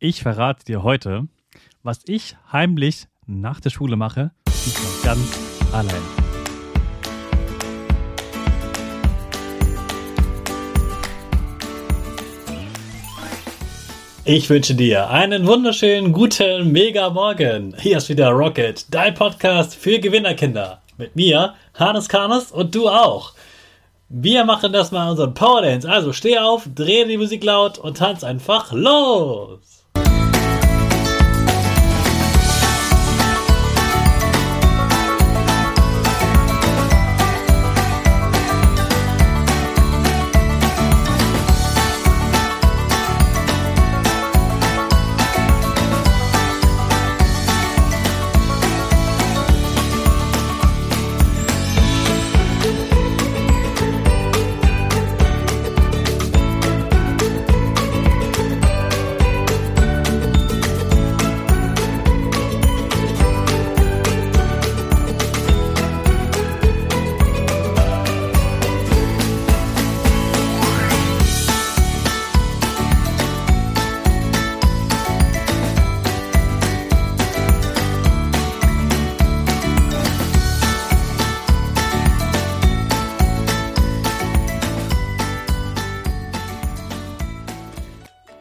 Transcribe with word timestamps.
Ich 0.00 0.22
verrate 0.22 0.64
dir 0.64 0.84
heute, 0.84 1.26
was 1.82 2.02
ich 2.06 2.36
heimlich 2.52 3.06
nach 3.26 3.58
der 3.58 3.70
Schule 3.70 3.96
mache, 3.96 4.30
ganz 5.02 5.36
allein. 5.72 5.96
Ich 14.24 14.48
wünsche 14.48 14.76
dir 14.76 15.10
einen 15.10 15.48
wunderschönen 15.48 16.12
guten 16.12 16.70
Mega 16.70 17.10
Morgen. 17.10 17.74
Hier 17.80 17.96
ist 17.96 18.08
wieder 18.08 18.28
Rocket, 18.28 18.86
dein 18.94 19.14
Podcast 19.14 19.74
für 19.74 19.98
Gewinnerkinder. 19.98 20.80
Mit 20.96 21.16
mir, 21.16 21.54
Hannes 21.74 22.08
Karnes 22.08 22.52
und 22.52 22.72
du 22.72 22.88
auch. 22.88 23.32
Wir 24.08 24.44
machen 24.44 24.72
das 24.72 24.92
mal 24.92 25.10
unseren 25.10 25.34
Power 25.34 25.62
Dance. 25.62 25.90
Also 25.90 26.12
steh 26.12 26.38
auf, 26.38 26.68
dreh 26.72 27.04
die 27.04 27.18
Musik 27.18 27.42
laut 27.42 27.78
und 27.78 27.96
tanz 27.96 28.22
einfach 28.22 28.70
los. 28.70 29.77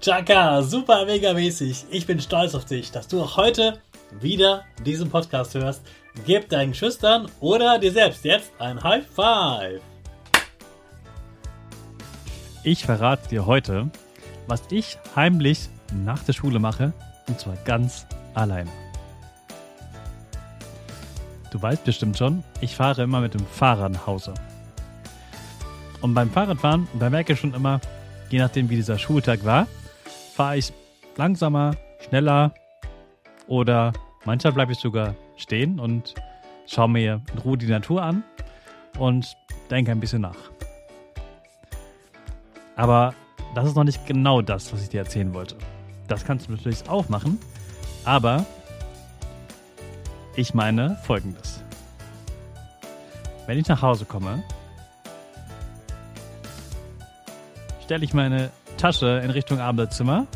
Chaka, 0.00 0.62
super 0.62 1.06
mega 1.06 1.32
mäßig. 1.32 1.86
Ich 1.90 2.06
bin 2.06 2.20
stolz 2.20 2.54
auf 2.54 2.64
dich, 2.64 2.90
dass 2.90 3.06
du 3.06 3.22
auch 3.22 3.36
heute 3.36 3.78
wieder 4.20 4.64
diesen 4.84 5.10
Podcast 5.10 5.54
hörst. 5.54 5.82
Gib 6.26 6.48
deinen 6.48 6.74
Schüchtern 6.74 7.30
oder 7.40 7.78
dir 7.78 7.92
selbst 7.92 8.24
jetzt 8.24 8.52
ein 8.58 8.82
High 8.82 9.06
Five. 9.06 9.80
Ich 12.64 12.84
verrate 12.84 13.28
dir 13.28 13.46
heute, 13.46 13.90
was 14.46 14.62
ich 14.70 14.98
heimlich 15.16 15.68
nach 16.04 16.22
der 16.24 16.32
Schule 16.32 16.58
mache, 16.58 16.92
und 17.28 17.38
zwar 17.38 17.56
ganz 17.64 18.06
allein. 18.34 18.68
Du 21.50 21.60
weißt 21.60 21.84
bestimmt 21.84 22.18
schon, 22.18 22.42
ich 22.60 22.76
fahre 22.76 23.02
immer 23.02 23.20
mit 23.20 23.34
dem 23.34 23.46
Fahrrad 23.46 23.92
nach 23.92 24.06
Hause. 24.06 24.34
Und 26.00 26.14
beim 26.14 26.30
Fahrradfahren, 26.30 26.88
da 26.98 27.10
merke 27.10 27.34
ich 27.34 27.40
schon 27.40 27.54
immer, 27.54 27.80
je 28.32 28.38
nachdem 28.38 28.70
wie 28.70 28.76
dieser 28.76 28.98
Schultag 28.98 29.44
war, 29.44 29.66
fahre 30.34 30.56
ich 30.56 30.72
langsamer, 31.16 31.76
schneller 32.00 32.54
oder 33.46 33.92
manchmal 34.24 34.54
bleibe 34.54 34.72
ich 34.72 34.78
sogar 34.78 35.14
stehen 35.36 35.78
und 35.78 36.14
schaue 36.66 36.88
mir 36.88 37.20
in 37.32 37.38
Ruhe 37.38 37.58
die 37.58 37.66
Natur 37.66 38.02
an 38.02 38.24
und 38.98 39.36
denke 39.70 39.92
ein 39.92 40.00
bisschen 40.00 40.22
nach. 40.22 40.50
Aber 42.74 43.14
das 43.54 43.66
ist 43.66 43.76
noch 43.76 43.84
nicht 43.84 44.06
genau 44.06 44.40
das, 44.40 44.72
was 44.72 44.82
ich 44.82 44.88
dir 44.88 45.00
erzählen 45.00 45.34
wollte. 45.34 45.56
Das 46.08 46.24
kannst 46.24 46.48
du 46.48 46.52
natürlich 46.52 46.88
auch 46.88 47.10
machen, 47.10 47.38
aber 48.04 48.46
ich 50.36 50.54
meine 50.54 50.96
folgendes. 51.04 51.62
Wenn 53.46 53.58
ich 53.58 53.68
nach 53.68 53.82
Hause 53.82 54.06
komme, 54.06 54.42
stelle 57.92 58.06
ich 58.06 58.14
meine 58.14 58.50
Tasche 58.78 59.20
in 59.22 59.28
Richtung 59.28 59.60
Arbeitszimmer. 59.60 60.26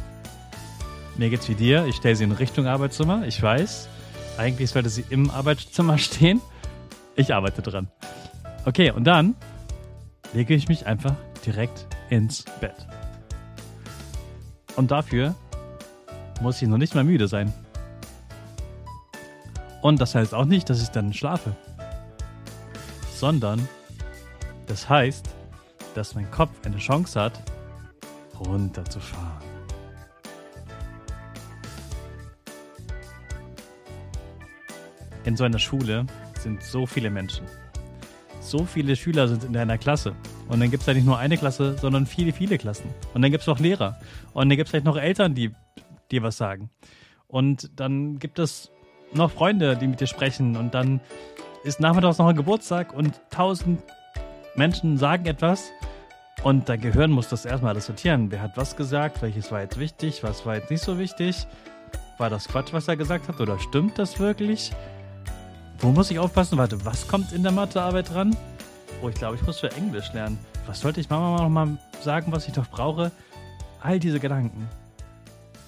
Mir 1.16 1.30
geht's 1.30 1.48
wie 1.48 1.54
dir. 1.54 1.86
Ich 1.86 1.96
stelle 1.96 2.14
sie 2.14 2.24
in 2.24 2.32
Richtung 2.32 2.66
Arbeitszimmer. 2.66 3.26
Ich 3.26 3.40
weiß. 3.40 3.88
Eigentlich 4.36 4.68
sollte 4.68 4.90
sie 4.90 5.06
im 5.08 5.30
Arbeitszimmer 5.30 5.96
stehen. 6.06 6.42
Ich 7.14 7.32
arbeite 7.32 7.62
dran. 7.62 7.88
Okay, 8.66 8.90
und 8.90 9.04
dann 9.04 9.34
lege 10.34 10.52
ich 10.54 10.68
mich 10.68 10.84
einfach 10.84 11.14
direkt 11.46 11.86
ins 12.10 12.44
Bett. 12.60 12.74
Und 14.76 14.90
dafür 14.90 15.34
muss 16.42 16.60
ich 16.60 16.68
noch 16.68 16.76
nicht 16.76 16.94
mal 16.94 17.04
müde 17.04 17.26
sein. 17.26 17.54
Und 19.80 19.98
das 19.98 20.14
heißt 20.14 20.34
auch 20.34 20.44
nicht, 20.44 20.68
dass 20.68 20.82
ich 20.82 20.90
dann 20.90 21.14
schlafe. 21.14 21.56
Sondern 23.14 23.66
das 24.66 24.90
heißt, 24.90 25.35
dass 25.96 26.14
mein 26.14 26.30
Kopf 26.30 26.50
eine 26.64 26.76
Chance 26.76 27.20
hat, 27.20 27.42
runterzufahren. 28.38 29.42
In 35.24 35.36
so 35.36 35.44
einer 35.44 35.58
Schule 35.58 36.06
sind 36.38 36.62
so 36.62 36.86
viele 36.86 37.10
Menschen. 37.10 37.46
So 38.40 38.64
viele 38.64 38.94
Schüler 38.94 39.26
sind 39.26 39.42
in 39.42 39.52
deiner 39.52 39.76
Klasse. 39.76 40.14
Und 40.48 40.60
dann 40.60 40.70
gibt 40.70 40.82
es 40.82 40.86
ja 40.86 40.94
nicht 40.94 41.06
nur 41.06 41.18
eine 41.18 41.36
Klasse, 41.36 41.76
sondern 41.78 42.06
viele, 42.06 42.32
viele 42.32 42.58
Klassen. 42.58 42.94
Und 43.12 43.22
dann 43.22 43.32
gibt 43.32 43.42
es 43.42 43.48
auch 43.48 43.58
Lehrer. 43.58 43.98
Und 44.34 44.48
dann 44.48 44.56
gibt 44.56 44.68
es 44.68 44.70
vielleicht 44.70 44.84
noch 44.84 44.96
Eltern, 44.96 45.34
die 45.34 45.50
dir 46.12 46.22
was 46.22 46.36
sagen. 46.36 46.70
Und 47.26 47.70
dann 47.80 48.20
gibt 48.20 48.38
es 48.38 48.70
noch 49.12 49.32
Freunde, 49.32 49.76
die 49.76 49.88
mit 49.88 50.00
dir 50.00 50.06
sprechen. 50.06 50.56
Und 50.56 50.74
dann 50.74 51.00
ist 51.64 51.80
nachmittags 51.80 52.18
noch 52.18 52.28
ein 52.28 52.36
Geburtstag 52.36 52.92
und 52.92 53.20
tausend 53.30 53.82
Menschen 54.54 54.96
sagen 54.96 55.26
etwas. 55.26 55.72
Und 56.42 56.68
dein 56.68 56.80
Gehirn 56.80 57.10
muss 57.10 57.28
das 57.28 57.44
erstmal 57.44 57.72
alles 57.72 57.86
sortieren. 57.86 58.30
Wer 58.30 58.42
hat 58.42 58.56
was 58.56 58.76
gesagt? 58.76 59.22
Welches 59.22 59.50
war 59.50 59.62
jetzt 59.62 59.78
wichtig? 59.78 60.22
Was 60.22 60.46
war 60.46 60.56
jetzt 60.56 60.70
nicht 60.70 60.82
so 60.82 60.98
wichtig? 60.98 61.46
War 62.18 62.30
das 62.30 62.48
Quatsch, 62.48 62.72
was 62.72 62.88
er 62.88 62.96
gesagt 62.96 63.28
hat? 63.28 63.40
Oder 63.40 63.58
stimmt 63.58 63.98
das 63.98 64.18
wirklich? 64.18 64.72
Wo 65.78 65.90
muss 65.90 66.10
ich 66.10 66.18
aufpassen? 66.18 66.56
Warte, 66.56 66.84
was 66.84 67.08
kommt 67.08 67.32
in 67.32 67.42
der 67.42 67.52
Mathearbeit 67.52 68.10
dran? 68.10 68.36
Oh, 69.02 69.08
ich 69.08 69.16
glaube, 69.16 69.36
ich 69.36 69.42
muss 69.42 69.60
für 69.60 69.70
Englisch 69.72 70.12
lernen. 70.12 70.38
Was 70.66 70.80
sollte 70.80 71.00
ich 71.00 71.10
Mama 71.10 71.42
noch 71.42 71.48
mal 71.48 71.78
sagen, 72.02 72.32
was 72.32 72.48
ich 72.48 72.56
noch 72.56 72.68
brauche? 72.70 73.12
All 73.80 73.98
diese 74.00 74.20
Gedanken. 74.20 74.68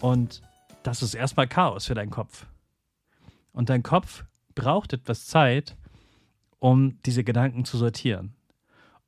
Und 0.01 0.43
das 0.83 1.03
ist 1.03 1.15
erstmal 1.15 1.47
Chaos 1.47 1.87
für 1.87 1.95
deinen 1.95 2.11
Kopf. 2.11 2.47
Und 3.53 3.69
dein 3.69 3.83
Kopf 3.83 4.25
braucht 4.55 4.93
etwas 4.93 5.27
Zeit, 5.27 5.77
um 6.59 7.03
diese 7.03 7.25
Gedanken 7.25 7.65
zu 7.65 7.77
sortieren. 7.77 8.35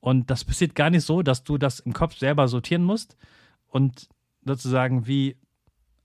Und 0.00 0.30
das 0.30 0.44
passiert 0.44 0.74
gar 0.74 0.90
nicht 0.90 1.04
so, 1.04 1.22
dass 1.22 1.44
du 1.44 1.58
das 1.58 1.80
im 1.80 1.92
Kopf 1.92 2.16
selber 2.16 2.48
sortieren 2.48 2.82
musst 2.82 3.16
und 3.68 4.08
sozusagen 4.44 5.06
wie 5.06 5.36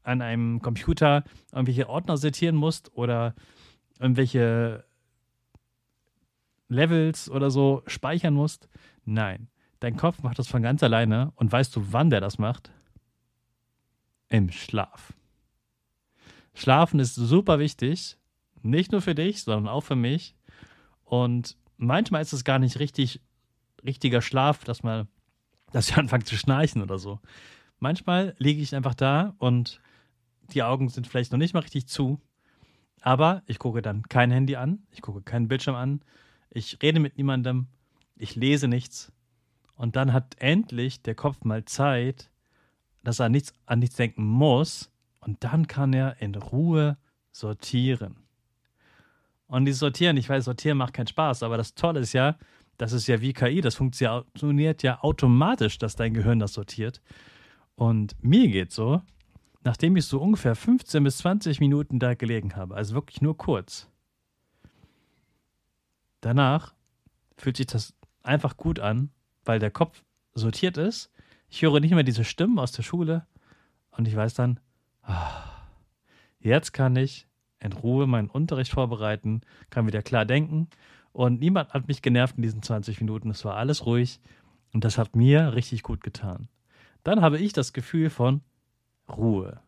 an 0.03 0.21
einem 0.21 0.61
Computer 0.61 1.23
irgendwelche 1.51 1.89
Ordner 1.89 2.17
sortieren 2.17 2.55
musst 2.55 2.95
oder 2.95 3.33
irgendwelche 3.99 4.85
Levels 6.67 7.29
oder 7.29 7.49
so 7.49 7.83
speichern 7.87 8.33
musst. 8.33 8.67
Nein, 9.05 9.47
dein 9.79 9.97
Kopf 9.97 10.21
macht 10.23 10.39
das 10.39 10.47
von 10.47 10.61
ganz 10.61 10.83
alleine 10.83 11.31
und 11.35 11.51
weißt 11.51 11.75
du, 11.75 11.93
wann 11.93 12.09
der 12.09 12.21
das 12.21 12.37
macht? 12.37 12.71
Im 14.29 14.51
Schlaf. 14.51 15.13
Schlafen 16.53 16.99
ist 16.99 17.15
super 17.15 17.59
wichtig, 17.59 18.17
nicht 18.61 18.91
nur 18.91 19.01
für 19.01 19.15
dich, 19.15 19.43
sondern 19.43 19.67
auch 19.71 19.81
für 19.81 19.95
mich. 19.95 20.35
Und 21.03 21.57
manchmal 21.77 22.21
ist 22.21 22.33
es 22.33 22.43
gar 22.43 22.59
nicht 22.59 22.79
richtig 22.79 23.21
richtiger 23.85 24.21
Schlaf, 24.21 24.63
dass 24.63 24.83
man, 24.83 25.07
dass 25.71 25.89
ich 25.89 25.97
anfange 25.97 26.23
zu 26.23 26.37
schnarchen 26.37 26.81
oder 26.81 26.97
so. 26.97 27.19
Manchmal 27.79 28.35
liege 28.37 28.61
ich 28.61 28.75
einfach 28.75 28.95
da 28.95 29.35
und 29.37 29.79
die 30.53 30.63
Augen 30.63 30.89
sind 30.89 31.07
vielleicht 31.07 31.31
noch 31.31 31.39
nicht 31.39 31.53
mal 31.53 31.61
richtig 31.61 31.87
zu, 31.87 32.19
aber 33.01 33.43
ich 33.45 33.59
gucke 33.59 33.81
dann 33.81 34.03
kein 34.03 34.31
Handy 34.31 34.55
an, 34.55 34.79
ich 34.91 35.01
gucke 35.01 35.21
keinen 35.21 35.47
Bildschirm 35.47 35.75
an, 35.75 36.01
ich 36.49 36.79
rede 36.81 36.99
mit 36.99 37.17
niemandem, 37.17 37.67
ich 38.15 38.35
lese 38.35 38.67
nichts 38.67 39.11
und 39.75 39.95
dann 39.95 40.13
hat 40.13 40.35
endlich 40.39 41.01
der 41.01 41.15
Kopf 41.15 41.43
mal 41.43 41.65
Zeit, 41.65 42.29
dass 43.03 43.19
er 43.19 43.29
nichts, 43.29 43.53
an 43.65 43.79
nichts 43.79 43.95
denken 43.95 44.23
muss 44.23 44.91
und 45.19 45.43
dann 45.43 45.67
kann 45.67 45.93
er 45.93 46.21
in 46.21 46.35
Ruhe 46.35 46.97
sortieren. 47.31 48.15
Und 49.47 49.65
dieses 49.65 49.79
Sortieren, 49.79 50.17
ich 50.17 50.29
weiß, 50.29 50.45
Sortieren 50.45 50.77
macht 50.77 50.93
keinen 50.93 51.07
Spaß, 51.07 51.43
aber 51.43 51.57
das 51.57 51.75
Tolle 51.75 51.99
ist 51.99 52.13
ja, 52.13 52.37
das 52.77 52.93
ist 52.93 53.07
ja 53.07 53.21
wie 53.21 53.33
KI, 53.33 53.61
das 53.61 53.75
funktioniert 53.75 54.83
ja 54.83 55.01
automatisch, 55.01 55.77
dass 55.77 55.95
dein 55.95 56.13
Gehirn 56.13 56.39
das 56.39 56.53
sortiert. 56.53 57.01
Und 57.75 58.15
mir 58.21 58.47
geht 58.47 58.71
so, 58.71 59.01
nachdem 59.63 59.95
ich 59.95 60.05
so 60.05 60.21
ungefähr 60.21 60.55
15 60.55 61.03
bis 61.03 61.17
20 61.19 61.59
Minuten 61.59 61.99
da 61.99 62.13
gelegen 62.13 62.55
habe, 62.55 62.75
also 62.75 62.95
wirklich 62.95 63.21
nur 63.21 63.37
kurz, 63.37 63.89
danach 66.21 66.73
fühlt 67.37 67.57
sich 67.57 67.67
das 67.67 67.93
einfach 68.23 68.57
gut 68.57 68.79
an, 68.79 69.09
weil 69.43 69.59
der 69.59 69.71
Kopf 69.71 70.03
sortiert 70.33 70.77
ist. 70.77 71.11
Ich 71.49 71.61
höre 71.61 71.79
nicht 71.79 71.93
mehr 71.93 72.03
diese 72.03 72.23
Stimmen 72.23 72.59
aus 72.59 72.71
der 72.71 72.83
Schule 72.83 73.25
und 73.91 74.07
ich 74.07 74.15
weiß 74.15 74.33
dann, 74.33 74.59
ah, 75.03 75.43
jetzt 76.39 76.73
kann 76.73 76.95
ich 76.95 77.27
in 77.59 77.73
Ruhe 77.73 78.07
meinen 78.07 78.29
Unterricht 78.29 78.71
vorbereiten, 78.71 79.41
kann 79.69 79.87
wieder 79.87 80.01
klar 80.01 80.25
denken 80.25 80.69
und 81.15 81.39
niemand 81.39 81.73
hat 81.73 81.87
mich 81.87 82.01
genervt 82.01 82.35
in 82.35 82.41
diesen 82.41 82.61
20 82.61 82.99
Minuten. 82.99 83.29
Es 83.29 83.45
war 83.45 83.55
alles 83.55 83.85
ruhig 83.85 84.19
und 84.73 84.83
das 84.83 84.97
hat 84.97 85.15
mir 85.15 85.53
richtig 85.53 85.81
gut 85.81 86.03
getan. 86.03 86.49
Dann 87.03 87.21
habe 87.21 87.37
ich 87.37 87.53
das 87.53 87.71
Gefühl 87.71 88.09
von 88.09 88.41
Ruhe. 89.07 89.61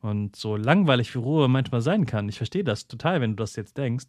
Und 0.00 0.34
so 0.34 0.56
langweilig 0.56 1.14
wie 1.14 1.18
Ruhe 1.18 1.46
manchmal 1.48 1.82
sein 1.82 2.06
kann, 2.06 2.26
ich 2.30 2.38
verstehe 2.38 2.64
das 2.64 2.86
total, 2.86 3.20
wenn 3.20 3.32
du 3.32 3.42
das 3.42 3.54
jetzt 3.56 3.76
denkst. 3.76 4.06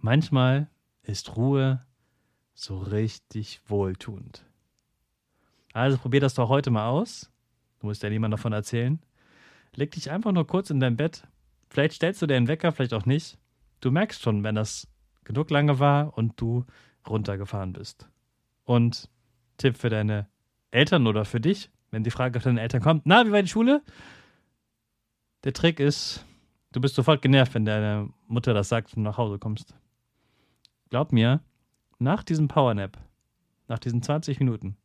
Manchmal 0.00 0.68
ist 1.04 1.36
Ruhe 1.36 1.86
so 2.52 2.78
richtig 2.78 3.60
wohltuend. 3.68 4.44
Also 5.72 5.98
probier 5.98 6.20
das 6.20 6.34
doch 6.34 6.48
heute 6.48 6.72
mal 6.72 6.88
aus. 6.88 7.30
Du 7.78 7.86
musst 7.86 8.02
ja 8.02 8.10
niemand 8.10 8.32
davon 8.32 8.52
erzählen. 8.52 8.98
Leg 9.76 9.92
dich 9.92 10.10
einfach 10.10 10.32
nur 10.32 10.48
kurz 10.48 10.70
in 10.70 10.80
dein 10.80 10.96
Bett. 10.96 11.28
Vielleicht 11.68 11.94
stellst 11.94 12.20
du 12.22 12.26
dir 12.26 12.34
einen 12.34 12.48
Wecker, 12.48 12.72
vielleicht 12.72 12.94
auch 12.94 13.06
nicht. 13.06 13.38
Du 13.84 13.90
merkst 13.90 14.22
schon, 14.22 14.44
wenn 14.44 14.54
das 14.54 14.88
genug 15.24 15.50
lange 15.50 15.78
war 15.78 16.16
und 16.16 16.40
du 16.40 16.64
runtergefahren 17.06 17.74
bist. 17.74 18.08
Und 18.64 19.10
Tipp 19.58 19.76
für 19.76 19.90
deine 19.90 20.26
Eltern 20.70 21.06
oder 21.06 21.26
für 21.26 21.38
dich, 21.38 21.70
wenn 21.90 22.02
die 22.02 22.10
Frage 22.10 22.38
auf 22.38 22.44
deine 22.44 22.62
Eltern 22.62 22.80
kommt, 22.80 23.02
na, 23.04 23.26
wie 23.26 23.32
war 23.32 23.42
die 23.42 23.48
Schule? 23.48 23.82
Der 25.44 25.52
Trick 25.52 25.80
ist, 25.80 26.24
du 26.72 26.80
bist 26.80 26.94
sofort 26.94 27.20
genervt, 27.20 27.52
wenn 27.52 27.66
deine 27.66 28.08
Mutter 28.26 28.54
das 28.54 28.70
sagt, 28.70 28.96
du 28.96 29.00
nach 29.00 29.18
Hause 29.18 29.38
kommst. 29.38 29.74
Glaub 30.88 31.12
mir, 31.12 31.40
nach 31.98 32.22
diesem 32.22 32.48
Powernap, 32.48 32.96
nach 33.68 33.80
diesen 33.80 34.00
20 34.00 34.40
Minuten, 34.40 34.78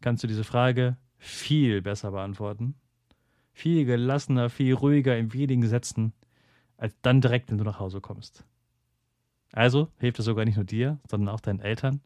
kannst 0.00 0.24
du 0.24 0.26
diese 0.26 0.44
Frage 0.44 0.96
viel 1.18 1.82
besser 1.82 2.12
beantworten. 2.12 2.76
Viel 3.52 3.84
gelassener, 3.84 4.48
viel 4.48 4.72
ruhiger 4.72 5.18
in 5.18 5.34
wenigen 5.34 5.66
Sätzen 5.66 6.14
als 6.76 6.94
dann 7.02 7.20
direkt, 7.20 7.50
wenn 7.50 7.58
du 7.58 7.64
nach 7.64 7.80
Hause 7.80 8.00
kommst. 8.00 8.44
Also 9.52 9.88
hilft 9.98 10.18
es 10.18 10.24
sogar 10.24 10.44
nicht 10.44 10.56
nur 10.56 10.64
dir, 10.64 10.98
sondern 11.08 11.34
auch 11.34 11.40
deinen 11.40 11.60
Eltern. 11.60 12.00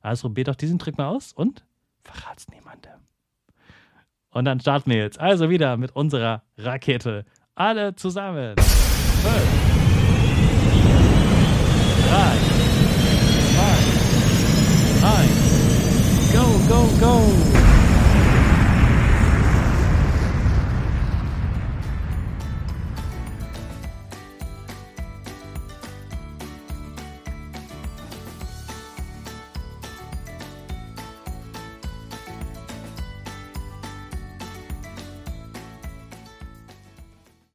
Also 0.00 0.28
probier 0.28 0.44
doch 0.44 0.56
diesen 0.56 0.78
Trick 0.78 0.98
mal 0.98 1.06
aus 1.08 1.32
und 1.32 1.64
verrat's 2.02 2.48
niemandem. 2.48 2.92
Und 4.30 4.44
dann 4.44 4.60
starten 4.60 4.90
wir 4.90 4.98
jetzt 4.98 5.18
also 5.18 5.48
wieder 5.48 5.76
mit 5.76 5.94
unserer 5.96 6.42
Rakete. 6.58 7.24
Alle 7.54 7.94
zusammen. 7.94 8.54
Fünf, 8.56 9.66
drei, 12.08 12.36
zwei, 13.54 13.76
eins. 15.06 15.46
Go, 16.32 16.44
go, 16.68 16.86
go! 17.00 17.65